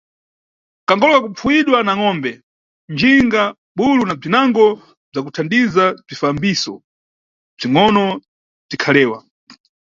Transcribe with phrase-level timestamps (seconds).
[0.87, 2.31] Kangolo ka kupfuwidwa na ngʼombe,
[2.93, 3.43] njinga,
[3.77, 4.65] bulu, na bzinango
[5.11, 6.73] bzakuthandiza bzifambiso
[7.59, 8.03] bzingʼono
[8.67, 9.19] bzikhalewa.